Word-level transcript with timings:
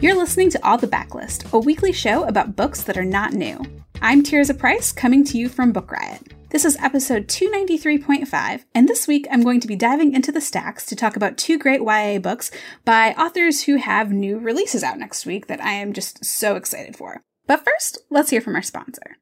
You're 0.00 0.14
listening 0.14 0.48
to 0.50 0.64
All 0.64 0.78
the 0.78 0.86
Backlist, 0.86 1.52
a 1.52 1.58
weekly 1.58 1.90
show 1.90 2.22
about 2.22 2.54
books 2.54 2.84
that 2.84 2.96
are 2.96 3.04
not 3.04 3.32
new. 3.32 3.60
I'm 4.00 4.22
Tirzah 4.22 4.56
Price, 4.56 4.92
coming 4.92 5.24
to 5.24 5.36
you 5.36 5.48
from 5.48 5.72
Book 5.72 5.90
Riot. 5.90 6.22
This 6.50 6.64
is 6.64 6.76
episode 6.76 7.26
293.5, 7.26 8.64
and 8.76 8.88
this 8.88 9.08
week 9.08 9.26
I'm 9.28 9.42
going 9.42 9.58
to 9.58 9.66
be 9.66 9.74
diving 9.74 10.14
into 10.14 10.30
the 10.30 10.40
stacks 10.40 10.86
to 10.86 10.94
talk 10.94 11.16
about 11.16 11.36
two 11.36 11.58
great 11.58 11.80
YA 11.80 12.20
books 12.20 12.52
by 12.84 13.12
authors 13.14 13.64
who 13.64 13.74
have 13.74 14.12
new 14.12 14.38
releases 14.38 14.84
out 14.84 15.00
next 15.00 15.26
week 15.26 15.48
that 15.48 15.60
I 15.60 15.72
am 15.72 15.92
just 15.92 16.24
so 16.24 16.54
excited 16.54 16.94
for. 16.94 17.24
But 17.48 17.64
first, 17.64 17.98
let's 18.08 18.30
hear 18.30 18.40
from 18.40 18.54
our 18.54 18.62
sponsor. 18.62 19.16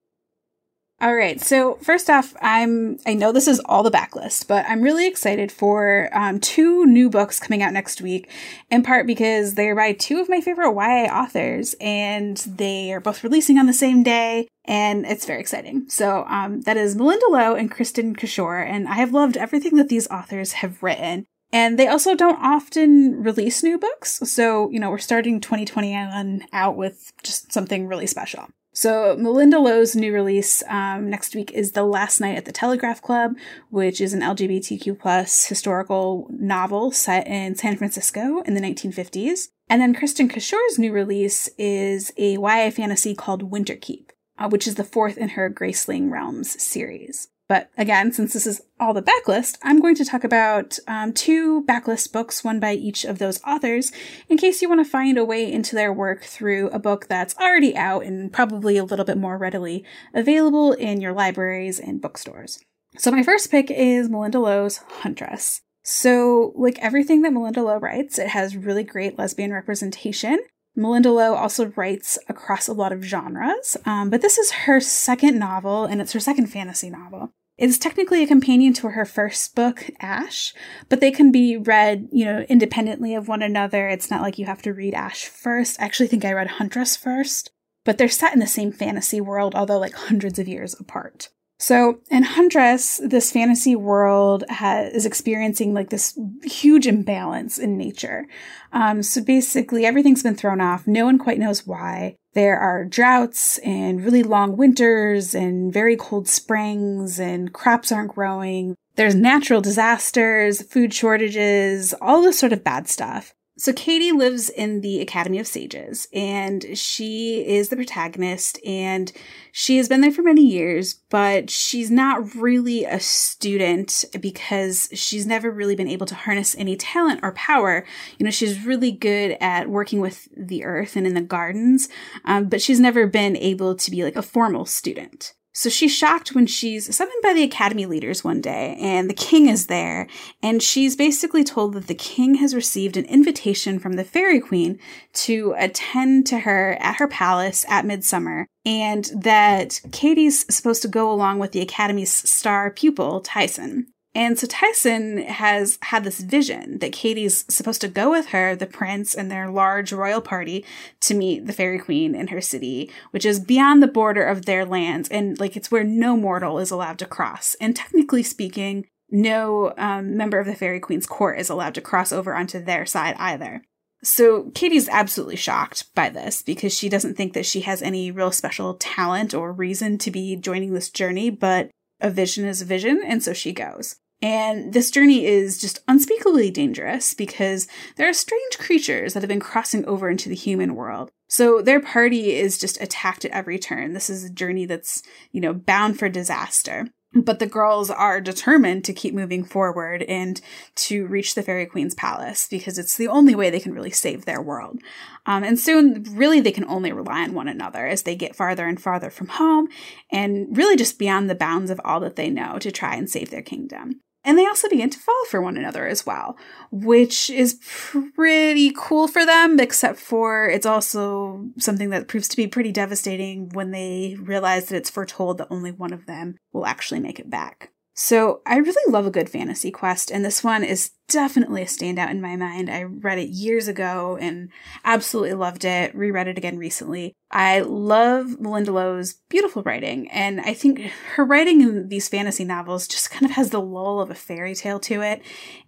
All 0.99 1.15
right. 1.15 1.39
So 1.39 1.75
first 1.83 2.09
off, 2.09 2.35
I'm 2.41 2.99
I 3.05 3.13
know 3.13 3.31
this 3.31 3.49
is 3.49 3.61
all 3.67 3.83
the 3.83 3.91
backlist, 3.91 4.49
but 4.49 4.65
I'm 4.67 4.81
really 4.81 5.07
excited 5.07 5.53
for 5.53 6.09
um, 6.13 6.41
two 6.41 6.87
new 6.87 7.11
books 7.11 7.39
coming 7.39 7.63
out 7.63 7.75
next 7.75 8.01
week. 8.01 8.31
In 8.71 8.83
part 8.83 9.07
because 9.07 9.55
they're 9.55 9.77
by 9.77 9.93
two 9.93 10.21
of 10.21 10.31
my 10.31 10.41
favorite 10.41 10.73
YA 10.73 11.13
authors, 11.13 11.75
and 11.83 12.39
they 12.39 12.95
are 12.95 13.01
both 13.01 13.23
releasing 13.23 13.59
on 13.59 13.67
the 13.67 13.75
same 13.75 14.03
day, 14.03 14.49
and 14.65 15.05
it's 15.05 15.27
very 15.27 15.39
exciting. 15.41 15.85
So 15.91 16.25
um, 16.29 16.63
that 16.63 16.79
is 16.79 16.97
Malinda 16.97 17.29
Lo 17.29 17.55
and 17.55 17.71
Kristin 17.71 18.17
Cashore, 18.17 18.63
and 18.63 18.89
I 18.89 18.95
have 18.95 19.13
loved 19.13 19.37
everything 19.37 19.77
that 19.77 19.91
these 19.91 20.09
authors 20.09 20.53
have 20.53 20.83
written. 20.83 21.27
And 21.53 21.79
they 21.79 21.89
also 21.89 22.15
don't 22.15 22.43
often 22.43 23.23
release 23.23 23.63
new 23.63 23.79
books, 23.79 24.13
so 24.25 24.71
you 24.71 24.81
know 24.81 24.91
we're 24.91 24.99
starting 24.99 25.41
2021 25.43 26.47
out 26.55 26.77
with 26.79 27.13
just 27.23 27.53
something 27.53 27.87
really 27.87 28.07
special. 28.07 28.49
So, 28.77 29.17
Malinda 29.17 29.59
Lo's 29.59 29.97
new 29.97 30.13
release 30.13 30.63
um, 30.69 31.09
next 31.09 31.35
week 31.35 31.51
is 31.53 31.73
The 31.73 31.83
Last 31.83 32.21
Night 32.21 32.37
at 32.37 32.45
the 32.45 32.53
Telegraph 32.53 33.01
Club, 33.01 33.35
which 33.71 34.03
is 34.03 34.13
an 34.13 34.21
LGBTQ 34.21 34.99
plus 34.99 35.47
historical 35.47 36.27
novel 36.29 36.93
set 36.93 37.27
in 37.27 37.55
San 37.55 37.79
Francisco 37.79 38.43
in 38.43 38.53
the 38.53 38.61
1950s. 38.61 39.49
And 39.71 39.81
then 39.81 39.95
Kristin 39.95 40.29
Cashore's 40.29 40.79
new 40.79 40.93
release 40.93 41.49
is 41.57 42.13
a 42.19 42.35
YA 42.35 42.69
fantasy 42.69 43.15
called 43.15 43.51
Winterkeep, 43.51 44.11
uh, 44.39 44.51
which 44.51 44.69
is 44.69 44.75
the 44.75 44.85
fourth 44.85 45.17
in 45.17 45.31
her 45.31 45.49
Graceling 45.49 46.11
Realms 46.11 46.63
series. 46.63 47.29
But 47.49 47.71
again, 47.79 48.13
since 48.13 48.33
this 48.33 48.47
is 48.47 48.61
all 48.81 48.93
the 48.93 49.03
backlist, 49.03 49.59
I'm 49.63 49.81
going 49.81 49.95
to 49.97 50.05
talk 50.05 50.25
about 50.25 50.79
um, 50.89 51.13
two 51.13 51.65
backlist 51.65 52.13
books, 52.13 52.43
one 52.43 52.59
by 52.59 52.73
each 52.73 53.05
of 53.05 53.19
those 53.19 53.41
authors, 53.45 53.93
in 54.29 54.37
case 54.37 54.61
you 54.61 54.69
want 54.69 54.85
to 54.85 54.91
find 54.91 55.17
a 55.17 55.25
way 55.25 55.51
into 55.51 55.77
their 55.77 55.93
work 55.93 56.25
through 56.25 56.71
a 56.71 56.81
book 56.81 57.07
that's 57.07 57.37
already 57.37 57.77
out 57.77 58.05
and 58.05 58.33
probably 58.33 58.77
a 58.77 58.85
little 58.85 59.05
bit 59.05 59.17
more 59.17 59.39
readily 59.39 59.85
available 60.13 60.73
in 60.73 61.01
your 61.01 61.13
libraries 61.13 61.79
and 61.79 62.03
bookstores. 62.03 62.59
So 62.99 63.11
my 63.11 63.23
first 63.23 63.51
pick 63.51 63.71
is 63.71 64.09
Malinda 64.09 64.43
Lo's 64.43 64.79
Huntress. 65.03 65.61
So, 65.89 66.53
like 66.57 66.81
everything 66.81 67.23
that 67.23 67.33
Malinda 67.33 67.63
Lo 67.63 67.79
writes, 67.79 68.19
it 68.19 68.29
has 68.29 68.57
really 68.57 68.83
great 68.83 69.17
lesbian 69.17 69.53
representation. 69.53 70.41
Malinda 70.77 71.15
Lo 71.15 71.35
also 71.35 71.67
writes 71.77 72.19
across 72.29 72.69
a 72.69 72.73
lot 72.73 72.93
of 72.93 73.03
genres, 73.03 73.77
um, 73.87 74.11
but 74.11 74.21
this 74.21 74.37
is 74.37 74.51
her 74.51 74.81
second 74.81 75.39
novel, 75.39 75.85
and 75.85 76.01
it's 76.01 76.13
her 76.13 76.21
second 76.21 76.49
fantasy 76.49 76.91
novel. 76.91 77.33
It's 77.57 77.79
technically 77.79 78.23
a 78.23 78.27
companion 78.27 78.75
to 78.75 78.89
her 78.89 79.07
first 79.07 79.55
book, 79.55 79.89
Ash, 80.01 80.53
but 80.91 81.01
they 81.01 81.11
can 81.11 81.33
be 81.33 81.57
read, 81.57 82.09
you 82.13 82.27
know, 82.27 82.41
independently 82.51 83.15
of 83.15 83.29
one 83.29 83.41
another. 83.41 83.89
It's 83.89 84.11
not 84.11 84.21
like 84.21 84.39
you 84.39 84.45
have 84.45 84.61
to 84.63 84.75
read 84.75 84.93
Ash 84.93 85.25
first. 85.25 85.81
I 85.81 85.87
actually 85.87 86.09
think 86.09 86.27
I 86.27 86.33
read 86.33 86.49
Huntress 86.49 86.97
first, 86.97 87.51
but 87.87 87.97
they're 87.97 88.09
set 88.09 88.35
in 88.35 88.41
the 88.41 88.47
same 88.47 88.73
fantasy 88.73 89.23
world, 89.23 89.55
although 89.55 89.79
like 89.79 89.95
hundreds 89.95 90.39
of 90.39 90.47
years 90.47 90.79
apart. 90.79 91.31
So 91.59 92.01
in 92.11 92.23
Huntress, 92.23 93.01
this 93.03 93.33
fantasy 93.33 93.75
world 93.75 94.45
has, 94.49 94.93
is 94.93 95.07
experiencing 95.07 95.73
like 95.73 95.89
this 95.89 96.19
huge 96.43 96.87
imbalance 96.87 97.59
in 97.59 97.79
nature. 97.79 98.27
Um, 98.73 99.03
so 99.03 99.23
basically, 99.23 99.87
everything's 99.87 100.23
been 100.23 100.37
thrown 100.37 100.61
off. 100.61 100.87
No 100.87 101.07
one 101.07 101.19
quite 101.19 101.39
knows 101.39 101.67
why. 101.67 102.17
There 102.35 102.59
are 102.59 102.85
droughts 102.85 103.57
and 103.59 104.05
really 104.05 104.23
long 104.23 104.59
winters 104.59 105.35
and 105.35 105.73
very 105.73 105.97
cold 105.97 106.29
springs, 106.29 107.19
and 107.19 107.53
crops 107.55 107.91
aren't 107.91 108.15
growing. 108.15 108.77
There's 108.97 109.15
natural 109.15 109.63
disasters, 109.63 110.61
food 110.61 110.93
shortages, 110.93 111.95
all 112.03 112.21
this 112.21 112.39
sort 112.39 112.53
of 112.53 112.63
bad 112.65 112.89
stuff. 112.89 113.33
So 113.59 113.73
Kaede 113.73 114.13
lives 114.13 114.51
in 114.51 114.83
the 114.83 115.01
Academy 115.01 115.39
of 115.39 115.47
Sages 115.47 116.07
and 116.13 116.77
she 116.77 117.47
is 117.47 117.71
the 117.71 117.77
protagonist 117.77 118.59
and 118.67 119.11
she 119.51 119.79
has 119.79 119.89
been 119.89 120.03
there 120.03 120.11
for 120.11 120.23
many 120.23 120.45
years, 120.45 120.93
but 121.09 121.49
she's 121.49 121.91
not 121.91 122.35
really 122.35 122.85
a 122.85 123.01
student 123.01 124.05
because 124.21 124.91
she's 124.93 125.27
never 125.27 125.51
really 125.51 125.75
been 125.75 125.89
able 125.89 126.05
to 126.05 126.15
harness 126.15 126.55
any 126.59 126.77
talent 126.77 127.21
or 127.23 127.33
power. 127.33 127.87
You 128.19 128.25
know, 128.25 128.31
she's 128.31 128.67
really 128.67 128.93
good 128.93 129.39
at 129.41 129.71
working 129.71 130.01
with 130.01 130.29
the 130.37 130.63
earth 130.65 130.95
and 130.95 131.07
in 131.07 131.15
the 131.15 131.23
gardens, 131.23 131.89
um, 132.27 132.51
but 132.51 132.61
she's 132.61 132.79
never 132.79 133.07
been 133.07 133.39
able 133.39 133.75
to 133.75 133.91
be 133.91 134.05
like 134.05 134.17
a 134.17 134.23
formal 134.23 134.67
student. 134.67 135.33
So 135.57 135.71
she's 135.71 135.97
shocked 135.97 136.35
when 136.35 136.47
she's 136.47 136.95
summoned 136.95 137.23
by 137.23 137.33
the 137.33 137.43
academy 137.43 137.87
leaders 137.87 138.23
one 138.23 138.43
day 138.43 138.77
and 138.79 139.09
the 139.09 139.15
king 139.15 139.49
is 139.49 139.69
there. 139.69 140.07
And 140.43 140.63
she's 140.63 140.95
basically 140.95 141.45
told 141.45 141.73
that 141.73 141.87
the 141.87 141.95
king 141.95 142.35
has 142.35 142.55
received 142.55 142.99
an 142.99 143.07
invitation 143.07 143.79
from 143.79 143.95
the 143.95 144.05
fairy 144.05 144.39
queen 144.39 144.79
to 145.15 145.55
attend 145.57 146.27
to 146.27 146.41
her 146.41 146.77
at 146.79 146.97
her 146.97 147.09
palace 147.09 147.65
at 147.71 147.87
midsummer 147.87 148.47
and 148.67 149.11
that 149.15 149.81
Kaede's 149.93 150.45
supposed 150.55 150.83
to 150.83 150.89
go 150.89 151.11
along 151.11 151.39
with 151.39 151.53
the 151.53 151.63
academy's 151.63 152.13
star 152.13 152.71
pupil, 152.71 153.23
Taisin. 153.23 153.87
And 154.17 154.39
so 154.39 154.47
Taisin 154.47 155.19
has 155.25 155.79
had 155.83 156.03
this 156.03 156.21
vision 156.21 156.79
that 156.79 156.93
Kaede's 156.93 157.45
supposed 157.55 157.83
to 157.83 157.89
go 157.89 158.11
with 158.11 158.29
her, 158.29 158.57
the 158.57 158.67
prince, 158.67 159.15
and 159.15 159.31
their 159.31 159.51
large 159.51 159.93
royal 159.93 160.23
party 160.23 160.65
to 161.03 161.15
meet 161.15 161.45
the 161.45 161.53
fairy 161.53 161.79
queen 161.79 162.15
in 162.15 162.29
her 162.29 162.41
city, 162.41 162.91
which 163.11 163.27
is 163.27 163.39
beyond 163.39 163.83
the 163.83 163.87
border 163.87 164.25
of 164.25 164.47
their 164.47 164.65
lands. 164.65 165.11
And 165.11 165.39
like 165.39 165.55
it's 165.55 165.71
where 165.71 165.85
no 165.85 166.17
mortal 166.17 166.59
is 166.59 166.71
allowed 166.71 166.99
to 167.01 167.05
cross. 167.05 167.57
And 167.61 167.77
technically 167.77 168.23
speaking, 168.23 168.87
no 169.11 169.75
um, 169.77 170.17
member 170.17 170.41
of 170.41 170.47
the 170.47 170.55
fairy 170.55 170.81
queen's 170.81 171.07
court 171.07 171.39
is 171.39 171.51
allowed 171.51 171.75
to 171.75 171.83
cross 171.83 172.11
over 172.11 172.35
onto 172.35 172.59
their 172.59 172.87
side 172.87 173.17
either. 173.19 173.65
So 174.03 174.45
Kaede's 174.53 174.89
absolutely 174.89 175.37
shocked 175.37 175.95
by 175.95 176.09
this 176.09 176.41
because 176.41 176.73
she 176.73 176.89
doesn't 176.89 177.19
think 177.19 177.35
that 177.35 177.45
she 177.45 177.61
has 177.63 177.83
any 177.83 178.11
real 178.11 178.33
special 178.33 178.77
talent 178.77 179.35
or 179.35 179.53
reason 179.53 179.99
to 179.99 180.11
be 180.11 180.37
joining 180.37 180.73
this 180.73 180.89
journey, 180.89 181.29
but 181.29 181.69
a 182.01 182.09
vision 182.09 182.47
is 182.47 182.63
a 182.63 182.67
vision, 182.67 183.03
and 183.05 183.23
so 183.23 183.35
she 183.35 183.53
goes. 183.53 183.97
And 184.23 184.73
this 184.73 184.91
journey 184.91 185.27
is 185.27 185.61
just 185.61 185.81
unspeakably 185.87 186.51
dangerous 186.51 187.13
because 187.13 187.69
there 187.97 188.09
are 188.09 188.15
strange 188.15 188.59
creatures 188.59 189.13
that 189.13 189.23
have 189.23 189.29
been 189.29 189.41
crossing 189.41 189.85
over 189.85 190.09
into 190.09 190.29
the 190.29 190.35
human 190.35 190.75
world. 190.75 191.11
So 191.29 191.61
their 191.61 191.81
party 191.81 192.35
is 192.35 192.59
just 192.59 192.81
attacked 192.81 193.25
at 193.25 193.33
every 193.33 193.59
turn. 193.59 193.93
This 193.93 194.09
is 194.09 194.25
a 194.25 194.31
journey 194.31 194.65
that's, 194.65 195.03
you 195.33 195.41
know, 195.41 195.53
bound 195.53 195.99
for 195.99 196.09
disaster. 196.09 196.87
But 197.15 197.39
the 197.39 197.47
girls 197.47 197.91
are 197.91 198.21
determined 198.21 198.85
to 198.85 198.93
keep 198.93 199.15
moving 199.15 199.43
forward 199.43 200.03
and 200.03 200.41
to 200.75 201.07
reach 201.07 201.35
the 201.35 201.43
Fairy 201.43 201.65
Queen's 201.65 201.95
palace 201.95 202.47
because 202.51 202.79
it's 202.79 202.97
the 202.97 203.09
only 203.09 203.35
way 203.35 203.49
they 203.49 203.61
can 203.61 203.73
really 203.73 203.91
save 203.91 204.25
their 204.25 204.43
world. 204.43 204.81
Um, 205.25 205.43
and 205.43 205.59
soon, 205.59 206.05
really, 206.11 206.41
they 206.41 206.53
can 206.53 206.67
only 206.67 206.93
rely 206.93 207.23
on 207.23 207.33
one 207.33 207.49
another 207.49 207.87
as 207.87 208.03
they 208.03 208.17
get 208.17 208.37
farther 208.37 208.67
and 208.67 208.81
farther 208.81 209.09
from 209.09 209.29
home 209.29 209.69
and 210.13 210.55
really 210.57 210.77
just 210.77 210.99
beyond 210.99 211.31
the 211.31 211.35
bounds 211.35 211.71
of 211.71 211.81
all 211.85 212.01
that 212.01 212.17
they 212.17 212.29
know 212.29 212.59
to 212.59 212.71
try 212.71 212.97
and 212.97 213.09
save 213.09 213.31
their 213.31 213.43
kingdom. 213.43 214.03
And 214.27 214.37
they 214.37 214.45
also 214.45 214.69
begin 214.69 214.91
to 214.91 214.99
fall 214.99 215.25
for 215.31 215.41
one 215.41 215.57
another 215.57 215.87
as 215.87 216.05
well, 216.05 216.37
which 216.73 217.31
is 217.31 217.61
pretty 217.63 218.73
cool 218.77 219.07
for 219.07 219.25
them, 219.25 219.61
except 219.61 220.01
for 220.01 220.49
it's 220.49 220.67
also 220.67 221.49
something 221.59 221.91
that 221.91 222.09
proves 222.09 222.27
to 222.29 222.37
be 222.37 222.49
pretty 222.49 222.73
devastating 222.73 223.51
when 223.51 223.71
they 223.71 224.17
realize 224.21 224.67
that 224.67 224.77
it's 224.77 224.91
foretold 224.91 225.39
that 225.39 225.47
only 225.49 225.71
one 225.71 225.93
of 225.93 226.07
them 226.07 226.37
will 226.53 226.67
actually 226.67 226.99
make 226.99 227.21
it 227.21 227.31
back. 227.31 227.71
So 227.99 228.43
I 228.45 228.59
really 228.59 228.93
love 228.93 229.07
a 229.07 229.11
good 229.11 229.31
fantasy 229.31 229.71
quest, 229.71 230.11
and 230.11 230.23
this 230.23 230.45
one 230.45 230.63
is 230.63 230.91
definitely 231.09 231.63
a 231.63 231.67
standout 231.67 232.11
in 232.11 232.21
my 232.21 232.37
mind. 232.37 232.69
I 232.69 232.83
read 232.83 233.19
it 233.19 233.31
years 233.31 233.69
ago 233.69 234.19
and 234.21 234.51
absolutely 234.85 235.33
loved 235.33 235.65
it, 235.65 235.95
reread 235.95 236.29
it 236.29 236.37
again 236.37 236.59
recently. 236.59 237.15
I 237.31 237.61
love 237.61 238.37
Malinda 238.39 238.69
Lo's 238.69 239.15
beautiful 239.31 239.63
writing, 239.63 240.11
and 240.11 240.43
I 240.43 240.53
think 240.53 240.81
her 241.15 241.25
writing 241.25 241.63
in 241.63 241.89
these 241.89 242.07
fantasy 242.07 242.45
novels 242.45 242.87
just 242.87 243.11
kind 243.11 243.25
of 243.25 243.31
has 243.31 243.49
the 243.49 243.63
lull 243.63 244.01
of 244.01 244.11
a 244.11 244.15
fairy 244.15 244.55
tale 244.55 244.81
to 244.81 245.01
it, 245.01 245.23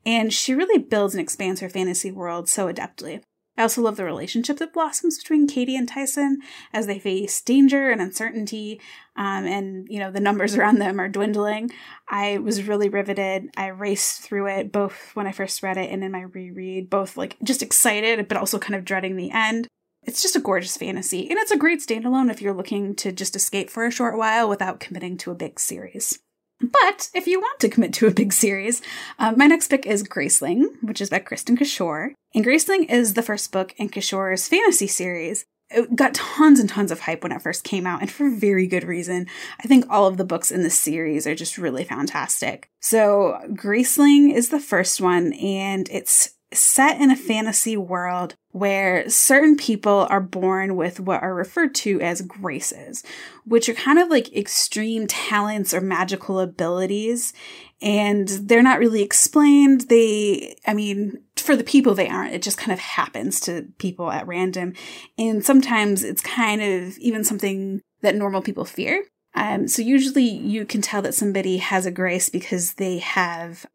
and 0.04 0.30
she 0.30 0.54
really 0.54 0.78
builds 0.78 1.14
and 1.14 1.22
expands 1.22 1.62
her 1.62 1.70
fantasy 1.70 2.12
world 2.12 2.46
so 2.46 2.70
adeptly. 2.70 3.22
I 3.58 3.62
also 3.62 3.82
love 3.82 3.96
the 3.96 4.04
relationship 4.04 4.58
that 4.58 4.72
blossoms 4.72 5.18
between 5.18 5.48
Kaede 5.48 5.76
and 5.76 5.88
Taisin 5.88 6.38
as 6.72 6.86
they 6.86 7.00
face 7.00 7.42
danger 7.42 7.90
and 7.90 8.00
uncertainty, 8.00 8.80
um, 9.16 9.46
and 9.46 9.88
you 9.90 9.98
know 9.98 10.12
the 10.12 10.20
numbers 10.20 10.54
around 10.56 10.78
them 10.78 11.00
are 11.00 11.08
dwindling. 11.08 11.72
I 12.08 12.38
was 12.38 12.68
really 12.68 12.88
riveted. 12.88 13.50
I 13.56 13.66
raced 13.66 14.22
through 14.22 14.46
it 14.46 14.70
both 14.70 15.10
when 15.14 15.26
I 15.26 15.32
first 15.32 15.62
read 15.62 15.76
it 15.76 15.90
and 15.90 16.04
in 16.04 16.12
my 16.12 16.22
reread, 16.22 16.88
both 16.88 17.16
like 17.16 17.36
just 17.42 17.62
excited 17.62 18.28
but 18.28 18.38
also 18.38 18.60
kind 18.60 18.76
of 18.76 18.84
dreading 18.84 19.16
the 19.16 19.32
end. 19.32 19.66
It's 20.04 20.22
just 20.22 20.36
a 20.36 20.40
gorgeous 20.40 20.76
fantasy, 20.76 21.28
and 21.28 21.38
it's 21.38 21.50
a 21.50 21.58
great 21.58 21.80
standalone 21.80 22.30
if 22.30 22.40
you're 22.40 22.54
looking 22.54 22.94
to 22.96 23.10
just 23.10 23.34
escape 23.34 23.70
for 23.70 23.84
a 23.84 23.90
short 23.90 24.16
while 24.16 24.48
without 24.48 24.78
committing 24.78 25.16
to 25.18 25.32
a 25.32 25.34
big 25.34 25.58
series. 25.58 26.20
But 26.60 27.08
if 27.14 27.26
you 27.26 27.40
want 27.40 27.60
to 27.60 27.68
commit 27.68 27.92
to 27.94 28.06
a 28.06 28.12
big 28.12 28.32
series, 28.32 28.82
um, 29.18 29.38
my 29.38 29.46
next 29.46 29.68
pick 29.68 29.86
is 29.86 30.02
Graceling, 30.02 30.66
which 30.82 31.00
is 31.00 31.10
by 31.10 31.20
Kristin 31.20 31.56
Cashore. 31.56 32.14
And 32.34 32.44
Graceling 32.44 32.90
is 32.90 33.14
the 33.14 33.22
first 33.22 33.52
book 33.52 33.74
in 33.76 33.88
Cashore's 33.88 34.48
fantasy 34.48 34.88
series. 34.88 35.44
It 35.70 35.94
got 35.94 36.14
tons 36.14 36.58
and 36.58 36.68
tons 36.68 36.90
of 36.90 37.00
hype 37.00 37.22
when 37.22 37.32
it 37.32 37.42
first 37.42 37.62
came 37.62 37.86
out, 37.86 38.00
and 38.00 38.10
for 38.10 38.30
very 38.30 38.66
good 38.66 38.84
reason. 38.84 39.26
I 39.62 39.68
think 39.68 39.84
all 39.90 40.06
of 40.06 40.16
the 40.16 40.24
books 40.24 40.50
in 40.50 40.62
this 40.62 40.78
series 40.78 41.26
are 41.26 41.34
just 41.34 41.58
really 41.58 41.84
fantastic. 41.84 42.70
So, 42.80 43.38
Graceling 43.50 44.32
is 44.32 44.48
the 44.48 44.60
first 44.60 45.00
one, 45.00 45.34
and 45.34 45.86
it's 45.90 46.30
set 46.52 47.00
in 47.00 47.10
a 47.10 47.16
fantasy 47.16 47.76
world 47.76 48.34
where 48.52 49.08
certain 49.08 49.56
people 49.56 50.06
are 50.10 50.20
born 50.20 50.74
with 50.76 50.98
what 50.98 51.22
are 51.22 51.34
referred 51.34 51.74
to 51.74 52.00
as 52.00 52.22
graces, 52.22 53.04
which 53.44 53.68
are 53.68 53.74
kind 53.74 53.98
of 53.98 54.08
like 54.08 54.34
extreme 54.34 55.06
talents 55.06 55.74
or 55.74 55.80
magical 55.80 56.40
abilities. 56.40 57.32
And 57.80 58.26
they're 58.28 58.62
not 58.62 58.78
really 58.78 59.02
explained. 59.02 59.82
They, 59.82 60.56
I 60.66 60.74
mean, 60.74 61.22
for 61.36 61.54
the 61.54 61.64
people 61.64 61.94
they 61.94 62.08
aren't, 62.08 62.34
it 62.34 62.42
just 62.42 62.58
kind 62.58 62.72
of 62.72 62.78
happens 62.78 63.40
to 63.40 63.68
people 63.78 64.10
at 64.10 64.26
random. 64.26 64.72
And 65.18 65.44
sometimes 65.44 66.02
it's 66.02 66.22
kind 66.22 66.62
of 66.62 66.98
even 66.98 67.24
something 67.24 67.80
that 68.00 68.16
normal 68.16 68.42
people 68.42 68.64
fear. 68.64 69.04
Um, 69.34 69.68
so 69.68 69.82
usually 69.82 70.24
you 70.24 70.64
can 70.64 70.80
tell 70.80 71.02
that 71.02 71.14
somebody 71.14 71.58
has 71.58 71.86
a 71.86 71.92
grace 71.92 72.28
because 72.28 72.74
they 72.74 72.98
have 72.98 73.66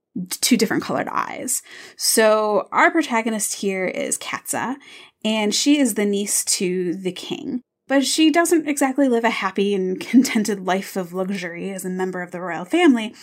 two 0.42 0.58
different 0.58 0.84
colored 0.84 1.08
eyes. 1.10 1.62
So 1.98 2.68
our 2.72 2.92
protagonist 2.92 3.56
here 3.56 3.86
is 3.86 4.18
Katsa, 4.18 4.76
and 5.24 5.54
she 5.54 5.80
is 5.80 5.94
the 5.94 6.06
niece 6.06 6.44
to 6.46 6.96
the 6.96 7.12
king. 7.12 7.62
But 7.88 8.06
she 8.06 8.32
doesn't 8.32 8.68
exactly 8.68 9.10
live 9.10 9.24
a 9.26 9.30
happy 9.30 9.76
and 9.76 10.00
contented 10.10 10.66
life 10.66 10.96
of 10.96 11.14
luxury 11.14 11.72
as 11.72 11.84
a 11.84 11.90
member 11.90 12.22
of 12.22 12.32
the 12.32 12.42
royal 12.42 12.66
family 12.66 13.14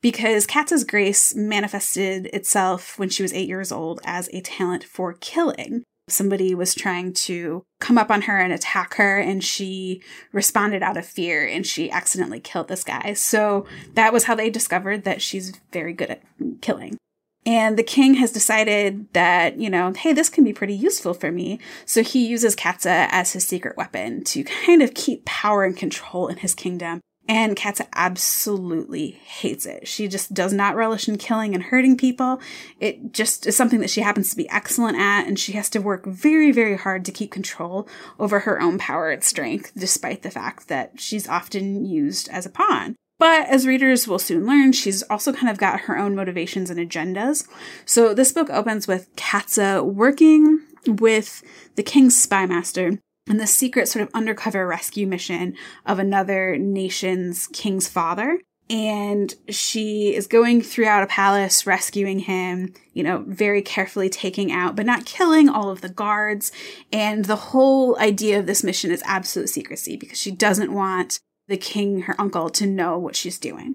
because 0.00 0.46
Katsa's 0.46 0.84
grace 0.84 1.34
manifested 1.34 2.26
itself 2.26 2.98
when 2.98 3.08
she 3.08 3.22
was 3.22 3.32
eight 3.32 3.48
years 3.48 3.72
old 3.72 4.00
as 4.04 4.28
a 4.32 4.40
talent 4.40 4.84
for 4.84 5.14
killing 5.14 5.82
somebody 6.08 6.54
was 6.54 6.74
trying 6.74 7.12
to 7.12 7.64
come 7.80 7.96
up 7.98 8.10
on 8.10 8.22
her 8.22 8.38
and 8.38 8.52
attack 8.52 8.94
her 8.94 9.18
and 9.18 9.42
she 9.42 10.02
responded 10.32 10.82
out 10.82 10.96
of 10.96 11.06
fear 11.06 11.46
and 11.46 11.66
she 11.66 11.90
accidentally 11.90 12.40
killed 12.40 12.68
this 12.68 12.84
guy. 12.84 13.14
So 13.14 13.66
that 13.94 14.12
was 14.12 14.24
how 14.24 14.34
they 14.34 14.50
discovered 14.50 15.04
that 15.04 15.22
she's 15.22 15.52
very 15.72 15.92
good 15.92 16.10
at 16.10 16.22
killing. 16.60 16.98
And 17.46 17.78
the 17.78 17.82
king 17.82 18.14
has 18.14 18.32
decided 18.32 19.12
that, 19.12 19.58
you 19.58 19.68
know, 19.68 19.92
hey, 19.92 20.14
this 20.14 20.30
can 20.30 20.44
be 20.44 20.54
pretty 20.54 20.74
useful 20.74 21.12
for 21.12 21.30
me. 21.30 21.60
So 21.84 22.02
he 22.02 22.26
uses 22.26 22.56
Katsa 22.56 23.08
as 23.10 23.32
his 23.32 23.46
secret 23.46 23.76
weapon 23.76 24.24
to 24.24 24.44
kind 24.44 24.82
of 24.82 24.94
keep 24.94 25.24
power 25.26 25.64
and 25.64 25.76
control 25.76 26.28
in 26.28 26.38
his 26.38 26.54
kingdom 26.54 27.00
and 27.26 27.56
Katsa 27.56 27.86
absolutely 27.94 29.12
hates 29.12 29.64
it. 29.64 29.88
She 29.88 30.08
just 30.08 30.34
does 30.34 30.52
not 30.52 30.76
relish 30.76 31.08
in 31.08 31.16
killing 31.16 31.54
and 31.54 31.62
hurting 31.62 31.96
people. 31.96 32.40
It 32.80 33.12
just 33.12 33.46
is 33.46 33.56
something 33.56 33.80
that 33.80 33.90
she 33.90 34.02
happens 34.02 34.30
to 34.30 34.36
be 34.36 34.48
excellent 34.50 34.98
at, 34.98 35.26
and 35.26 35.38
she 35.38 35.52
has 35.52 35.70
to 35.70 35.80
work 35.80 36.04
very, 36.04 36.52
very 36.52 36.76
hard 36.76 37.04
to 37.06 37.12
keep 37.12 37.30
control 37.30 37.88
over 38.18 38.40
her 38.40 38.60
own 38.60 38.78
power 38.78 39.10
and 39.10 39.24
strength, 39.24 39.72
despite 39.76 40.22
the 40.22 40.30
fact 40.30 40.68
that 40.68 41.00
she's 41.00 41.28
often 41.28 41.86
used 41.86 42.28
as 42.28 42.44
a 42.44 42.50
pawn. 42.50 42.96
But 43.18 43.48
as 43.48 43.66
readers 43.66 44.06
will 44.08 44.18
soon 44.18 44.44
learn, 44.44 44.72
she's 44.72 45.02
also 45.04 45.32
kind 45.32 45.48
of 45.48 45.56
got 45.56 45.82
her 45.82 45.96
own 45.96 46.14
motivations 46.14 46.68
and 46.68 46.80
agendas. 46.80 47.46
So 47.86 48.12
this 48.12 48.32
book 48.32 48.50
opens 48.50 48.86
with 48.86 49.14
Katsa 49.16 49.84
working 49.84 50.60
with 50.86 51.42
the 51.76 51.82
king's 51.82 52.20
spy 52.20 52.44
master 52.44 52.98
and 53.28 53.40
the 53.40 53.46
secret 53.46 53.88
sort 53.88 54.02
of 54.02 54.14
undercover 54.14 54.66
rescue 54.66 55.06
mission 55.06 55.54
of 55.86 55.98
another 55.98 56.56
nation's 56.56 57.46
king's 57.48 57.88
father. 57.88 58.40
And 58.70 59.34
she 59.50 60.14
is 60.14 60.26
going 60.26 60.62
throughout 60.62 61.02
a 61.02 61.06
palace, 61.06 61.66
rescuing 61.66 62.20
him, 62.20 62.72
you 62.94 63.02
know, 63.02 63.22
very 63.26 63.60
carefully 63.60 64.08
taking 64.08 64.50
out, 64.50 64.74
but 64.74 64.86
not 64.86 65.04
killing 65.04 65.50
all 65.50 65.68
of 65.68 65.82
the 65.82 65.90
guards. 65.90 66.50
And 66.90 67.26
the 67.26 67.36
whole 67.36 67.98
idea 67.98 68.38
of 68.38 68.46
this 68.46 68.64
mission 68.64 68.90
is 68.90 69.02
absolute 69.04 69.50
secrecy 69.50 69.96
because 69.96 70.18
she 70.18 70.30
doesn't 70.30 70.72
want 70.72 71.20
the 71.46 71.58
king, 71.58 72.02
her 72.02 72.18
uncle, 72.18 72.48
to 72.50 72.66
know 72.66 72.98
what 72.98 73.16
she's 73.16 73.38
doing. 73.38 73.74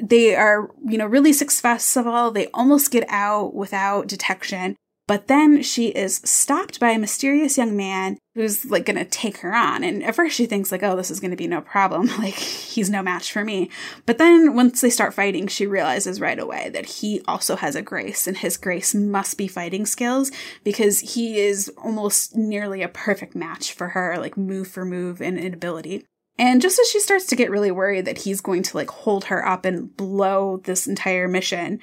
They 0.00 0.34
are, 0.34 0.70
you 0.88 0.96
know, 0.96 1.06
really 1.06 1.34
successful. 1.34 2.30
They 2.30 2.46
almost 2.54 2.90
get 2.90 3.04
out 3.08 3.54
without 3.54 4.06
detection. 4.08 4.76
But 5.12 5.26
then 5.26 5.62
she 5.62 5.88
is 5.88 6.22
stopped 6.24 6.80
by 6.80 6.92
a 6.92 6.98
mysterious 6.98 7.58
young 7.58 7.76
man 7.76 8.16
who's 8.34 8.64
like 8.64 8.86
gonna 8.86 9.04
take 9.04 9.36
her 9.40 9.54
on. 9.54 9.84
And 9.84 10.02
at 10.02 10.14
first 10.14 10.34
she 10.34 10.46
thinks 10.46 10.72
like, 10.72 10.82
oh, 10.82 10.96
this 10.96 11.10
is 11.10 11.20
gonna 11.20 11.36
be 11.36 11.46
no 11.46 11.60
problem. 11.60 12.08
Like 12.18 12.32
he's 12.32 12.88
no 12.88 13.02
match 13.02 13.30
for 13.30 13.44
me. 13.44 13.68
But 14.06 14.16
then 14.16 14.54
once 14.54 14.80
they 14.80 14.88
start 14.88 15.12
fighting, 15.12 15.48
she 15.48 15.66
realizes 15.66 16.18
right 16.18 16.38
away 16.38 16.70
that 16.70 16.86
he 16.86 17.20
also 17.28 17.56
has 17.56 17.76
a 17.76 17.82
grace 17.82 18.26
and 18.26 18.38
his 18.38 18.56
grace 18.56 18.94
must 18.94 19.36
be 19.36 19.46
fighting 19.48 19.84
skills 19.84 20.32
because 20.64 21.00
he 21.00 21.38
is 21.38 21.70
almost 21.76 22.34
nearly 22.34 22.80
a 22.80 22.88
perfect 22.88 23.36
match 23.36 23.74
for 23.74 23.88
her, 23.88 24.16
like 24.16 24.38
move 24.38 24.66
for 24.66 24.86
move 24.86 25.20
and 25.20 25.38
ability. 25.38 26.06
And 26.38 26.62
just 26.62 26.80
as 26.80 26.88
she 26.88 27.00
starts 27.00 27.26
to 27.26 27.36
get 27.36 27.50
really 27.50 27.70
worried 27.70 28.06
that 28.06 28.22
he's 28.22 28.40
going 28.40 28.62
to 28.62 28.78
like 28.78 28.88
hold 28.88 29.24
her 29.24 29.46
up 29.46 29.66
and 29.66 29.94
blow 29.94 30.62
this 30.64 30.86
entire 30.86 31.28
mission, 31.28 31.80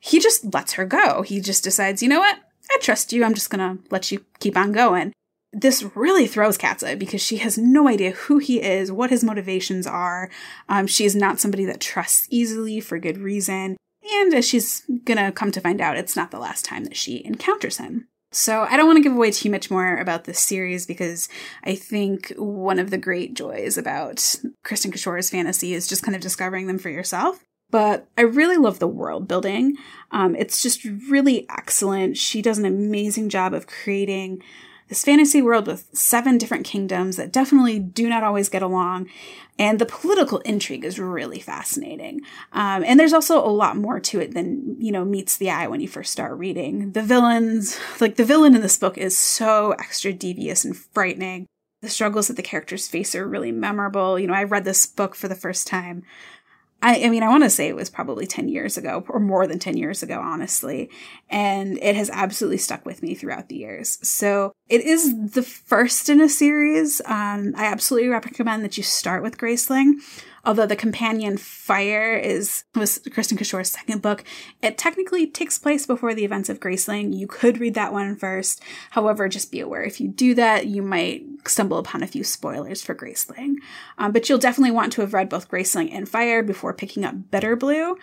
he 0.00 0.18
just 0.18 0.54
lets 0.54 0.72
her 0.72 0.86
go. 0.86 1.20
He 1.20 1.42
just 1.42 1.62
decides, 1.62 2.02
you 2.02 2.08
know 2.08 2.20
what? 2.20 2.38
I 2.70 2.78
trust 2.80 3.12
you. 3.12 3.24
I'm 3.24 3.34
just 3.34 3.50
going 3.50 3.78
to 3.78 3.82
let 3.90 4.10
you 4.12 4.24
keep 4.38 4.56
on 4.56 4.72
going. 4.72 5.12
This 5.52 5.82
really 5.96 6.26
throws 6.26 6.56
Katsa 6.56 6.98
because 6.98 7.20
she 7.20 7.38
has 7.38 7.58
no 7.58 7.88
idea 7.88 8.12
who 8.12 8.38
he 8.38 8.62
is, 8.62 8.92
what 8.92 9.10
his 9.10 9.24
motivations 9.24 9.86
are. 9.86 10.30
Um, 10.68 10.86
she 10.86 11.04
is 11.04 11.16
not 11.16 11.40
somebody 11.40 11.64
that 11.64 11.80
trusts 11.80 12.28
easily 12.30 12.80
for 12.80 12.98
good 13.00 13.18
reason. 13.18 13.76
And 14.12 14.32
as 14.32 14.48
she's 14.48 14.82
gonna 15.04 15.32
come 15.32 15.50
to 15.50 15.60
find 15.60 15.80
out, 15.80 15.96
it's 15.96 16.16
not 16.16 16.30
the 16.30 16.38
last 16.38 16.64
time 16.64 16.84
that 16.84 16.96
she 16.96 17.24
encounters 17.24 17.78
him. 17.78 18.06
So 18.32 18.62
I 18.62 18.76
don't 18.76 18.86
want 18.86 18.98
to 18.98 19.02
give 19.02 19.12
away 19.12 19.32
too 19.32 19.50
much 19.50 19.72
more 19.72 19.96
about 19.96 20.24
this 20.24 20.38
series 20.38 20.86
because 20.86 21.28
I 21.64 21.74
think 21.74 22.32
one 22.36 22.78
of 22.78 22.90
the 22.90 22.98
great 22.98 23.34
joys 23.34 23.76
about 23.76 24.16
Kristin 24.64 24.92
Cashore's 24.92 25.30
fantasy 25.30 25.74
is 25.74 25.88
just 25.88 26.04
kind 26.04 26.14
of 26.14 26.22
discovering 26.22 26.68
them 26.68 26.78
for 26.78 26.90
yourself 26.90 27.44
but 27.70 28.06
I 28.16 28.22
really 28.22 28.56
love 28.56 28.78
the 28.78 28.88
world 28.88 29.28
building. 29.28 29.76
Um, 30.10 30.34
it's 30.34 30.62
just 30.62 30.84
really 30.84 31.46
excellent. 31.48 32.16
She 32.16 32.42
does 32.42 32.58
an 32.58 32.64
amazing 32.64 33.28
job 33.28 33.54
of 33.54 33.66
creating 33.66 34.42
this 34.90 35.04
fantasy 35.04 35.40
world 35.40 35.68
with 35.68 35.88
seven 35.92 36.36
different 36.36 36.66
kingdoms 36.66 37.16
that 37.16 37.32
definitely 37.32 37.78
do 37.78 38.08
not 38.08 38.24
always 38.24 38.48
get 38.48 38.60
along. 38.60 39.08
And 39.56 39.78
the 39.78 39.86
political 39.86 40.38
intrigue 40.38 40.84
is 40.84 40.98
really 40.98 41.38
fascinating. 41.38 42.22
Um, 42.52 42.82
and 42.84 42.98
there's 42.98 43.12
also 43.12 43.38
a 43.38 43.48
lot 43.48 43.76
more 43.76 44.00
to 44.00 44.20
it 44.20 44.34
than, 44.34 44.76
you 44.80 44.90
know, 44.90 45.04
meets 45.04 45.36
the 45.36 45.50
eye 45.50 45.68
when 45.68 45.80
you 45.80 45.86
first 45.86 46.10
start 46.10 46.36
reading. 46.38 46.90
The 46.90 47.02
villains, 47.02 47.78
like 48.00 48.16
the 48.16 48.24
villain 48.24 48.56
in 48.56 48.62
this 48.62 48.78
book 48.78 48.98
is 48.98 49.16
so 49.16 49.72
extra 49.72 50.12
devious 50.12 50.64
and 50.64 50.76
frightening. 50.76 51.46
The 51.82 51.88
struggles 51.88 52.26
that 52.28 52.36
the 52.36 52.42
characters 52.42 52.88
face 52.88 53.14
are 53.14 53.28
really 53.28 53.52
memorable. 53.52 54.18
You 54.18 54.26
know, 54.26 54.34
I 54.34 54.44
read 54.44 54.64
this 54.64 54.86
book 54.86 55.14
for 55.14 55.28
the 55.28 55.34
first 55.34 55.66
time 55.66 56.02
I, 56.82 57.04
I 57.04 57.10
mean, 57.10 57.22
I 57.22 57.28
want 57.28 57.44
to 57.44 57.50
say 57.50 57.68
it 57.68 57.76
was 57.76 57.90
probably 57.90 58.26
10 58.26 58.48
years 58.48 58.76
ago 58.76 59.04
or 59.08 59.20
more 59.20 59.46
than 59.46 59.58
10 59.58 59.76
years 59.76 60.02
ago, 60.02 60.18
honestly. 60.20 60.90
And 61.28 61.78
it 61.78 61.94
has 61.96 62.10
absolutely 62.10 62.58
stuck 62.58 62.86
with 62.86 63.02
me 63.02 63.14
throughout 63.14 63.48
the 63.48 63.56
years. 63.56 63.98
So 64.06 64.52
it 64.70 64.82
is 64.82 65.32
the 65.32 65.42
first 65.42 66.08
in 66.08 66.20
a 66.20 66.28
series. 66.28 67.02
Um, 67.04 67.54
I 67.56 67.66
absolutely 67.66 68.08
recommend 68.08 68.64
that 68.64 68.76
you 68.76 68.84
start 68.84 69.22
with 69.22 69.36
Graceling. 69.36 69.94
Although 70.42 70.66
the 70.66 70.76
companion 70.76 71.36
Fire 71.36 72.14
is 72.14 72.64
was 72.74 73.00
Kristin 73.00 73.36
Cashore's 73.36 73.70
second 73.70 74.00
book, 74.00 74.24
it 74.62 74.78
technically 74.78 75.26
takes 75.26 75.58
place 75.58 75.86
before 75.86 76.14
the 76.14 76.24
events 76.24 76.48
of 76.48 76.60
Graceling. 76.60 77.12
You 77.12 77.26
could 77.26 77.58
read 77.58 77.74
that 77.74 77.92
one 77.92 78.16
first. 78.16 78.62
However, 78.90 79.28
just 79.28 79.52
be 79.52 79.60
aware 79.60 79.82
if 79.82 80.00
you 80.00 80.08
do 80.08 80.34
that, 80.36 80.66
you 80.66 80.82
might 80.82 81.26
stumble 81.46 81.76
upon 81.76 82.02
a 82.02 82.06
few 82.06 82.24
spoilers 82.24 82.82
for 82.82 82.94
Graceling. 82.94 83.56
Um, 83.98 84.12
but 84.12 84.28
you'll 84.28 84.38
definitely 84.38 84.70
want 84.70 84.92
to 84.94 85.02
have 85.02 85.12
read 85.12 85.28
both 85.28 85.50
Graceling 85.50 85.92
and 85.92 86.08
Fire 86.08 86.42
before 86.42 86.72
picking 86.72 87.04
up 87.04 87.30
Bitter 87.30 87.54
Blue, 87.54 87.98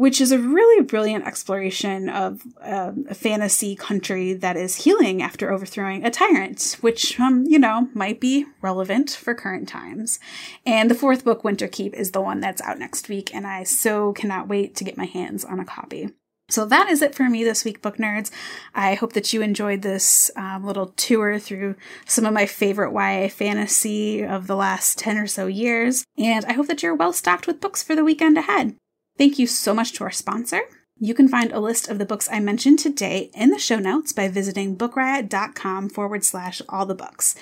which 0.00 0.18
is 0.18 0.32
a 0.32 0.38
really 0.38 0.82
brilliant 0.82 1.26
exploration 1.26 2.08
of 2.08 2.40
uh, 2.62 2.90
a 3.10 3.14
fantasy 3.14 3.76
country 3.76 4.32
that 4.32 4.56
is 4.56 4.84
healing 4.84 5.20
after 5.20 5.52
overthrowing 5.52 6.06
a 6.06 6.10
tyrant, 6.10 6.78
which, 6.80 7.20
um, 7.20 7.44
you 7.46 7.58
know, 7.58 7.86
might 7.92 8.18
be 8.18 8.46
relevant 8.62 9.10
for 9.10 9.34
current 9.34 9.68
times. 9.68 10.18
And 10.64 10.90
the 10.90 10.94
fourth 10.94 11.22
book, 11.22 11.42
Winterkeep, 11.42 11.92
is 11.92 12.12
the 12.12 12.22
one 12.22 12.40
that's 12.40 12.62
out 12.62 12.78
next 12.78 13.10
week, 13.10 13.34
and 13.34 13.46
I 13.46 13.62
so 13.64 14.14
cannot 14.14 14.48
wait 14.48 14.74
to 14.76 14.84
get 14.84 14.96
my 14.96 15.04
hands 15.04 15.44
on 15.44 15.60
a 15.60 15.66
copy. 15.66 16.08
So 16.48 16.64
that 16.64 16.88
is 16.88 17.02
it 17.02 17.14
for 17.14 17.28
me 17.28 17.44
this 17.44 17.66
week, 17.66 17.82
book 17.82 17.98
nerds. 17.98 18.30
I 18.74 18.94
hope 18.94 19.12
that 19.12 19.34
you 19.34 19.42
enjoyed 19.42 19.82
this 19.82 20.30
um, 20.34 20.64
little 20.64 20.94
tour 20.96 21.38
through 21.38 21.74
some 22.06 22.24
of 22.24 22.32
my 22.32 22.46
favorite 22.46 22.94
YA 22.94 23.28
fantasy 23.28 24.24
of 24.24 24.46
the 24.46 24.56
last 24.56 24.96
10 24.96 25.18
or 25.18 25.26
so 25.26 25.46
years, 25.46 26.06
and 26.16 26.46
I 26.46 26.54
hope 26.54 26.68
that 26.68 26.82
you're 26.82 26.94
well 26.94 27.12
stocked 27.12 27.46
with 27.46 27.60
books 27.60 27.82
for 27.82 27.94
the 27.94 28.02
weekend 28.02 28.38
ahead. 28.38 28.76
Thank 29.20 29.38
you 29.38 29.46
so 29.46 29.74
much 29.74 29.92
to 29.92 30.04
our 30.04 30.10
sponsor. 30.10 30.62
You 30.98 31.12
can 31.12 31.28
find 31.28 31.52
a 31.52 31.60
list 31.60 31.88
of 31.88 31.98
the 31.98 32.06
books 32.06 32.26
I 32.32 32.40
mentioned 32.40 32.78
today 32.78 33.30
in 33.34 33.50
the 33.50 33.58
show 33.58 33.78
notes 33.78 34.14
by 34.14 34.28
visiting 34.28 34.78
bookriot.com 34.78 35.90
forward 35.90 36.24
slash 36.24 36.62
all 36.70 36.86
the 36.86 36.94
books. 36.94 37.34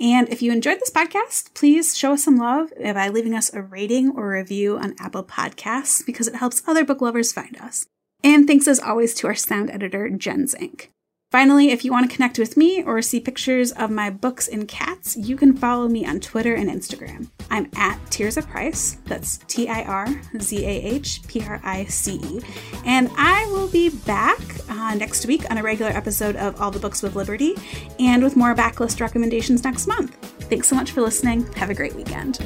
And 0.00 0.30
if 0.30 0.40
you 0.40 0.50
enjoyed 0.50 0.80
this 0.80 0.88
podcast, 0.88 1.52
please 1.52 1.94
show 1.94 2.14
us 2.14 2.24
some 2.24 2.38
love 2.38 2.72
by 2.82 3.10
leaving 3.10 3.34
us 3.34 3.52
a 3.52 3.60
rating 3.60 4.12
or 4.16 4.30
review 4.30 4.78
on 4.78 4.96
Apple 4.98 5.24
Podcasts 5.24 6.06
because 6.06 6.26
it 6.26 6.36
helps 6.36 6.62
other 6.66 6.86
book 6.86 7.02
lovers 7.02 7.34
find 7.34 7.58
us. 7.58 7.84
And 8.24 8.46
thanks 8.46 8.66
as 8.66 8.80
always 8.80 9.12
to 9.16 9.26
our 9.26 9.34
sound 9.34 9.70
editor, 9.70 10.08
Jens 10.08 10.54
Inc. 10.54 10.88
Finally, 11.32 11.70
if 11.70 11.84
you 11.84 11.90
want 11.90 12.08
to 12.08 12.14
connect 12.14 12.38
with 12.38 12.56
me 12.56 12.82
or 12.84 13.02
see 13.02 13.18
pictures 13.18 13.72
of 13.72 13.90
my 13.90 14.08
books 14.08 14.46
and 14.46 14.68
cats, 14.68 15.16
you 15.16 15.36
can 15.36 15.56
follow 15.56 15.88
me 15.88 16.06
on 16.06 16.20
Twitter 16.20 16.54
and 16.54 16.70
Instagram. 16.70 17.28
I'm 17.50 17.68
at 17.76 17.98
Tears 18.10 18.36
of 18.36 18.48
Price, 18.48 18.98
that's 19.06 19.38
T 19.48 19.68
I 19.68 19.82
R 19.82 20.06
Z 20.38 20.64
A 20.64 20.68
H 20.68 21.26
P 21.26 21.42
R 21.42 21.60
I 21.64 21.84
C 21.86 22.20
E. 22.22 22.40
And 22.84 23.10
I 23.16 23.44
will 23.46 23.68
be 23.68 23.90
back 23.90 24.38
uh, 24.70 24.94
next 24.94 25.26
week 25.26 25.50
on 25.50 25.58
a 25.58 25.62
regular 25.62 25.90
episode 25.90 26.36
of 26.36 26.60
All 26.60 26.70
the 26.70 26.78
Books 26.78 27.02
with 27.02 27.16
Liberty 27.16 27.54
and 27.98 28.22
with 28.22 28.36
more 28.36 28.54
backlist 28.54 29.00
recommendations 29.00 29.64
next 29.64 29.88
month. 29.88 30.14
Thanks 30.48 30.68
so 30.68 30.76
much 30.76 30.92
for 30.92 31.00
listening. 31.00 31.52
Have 31.54 31.70
a 31.70 31.74
great 31.74 31.94
weekend. 31.96 32.38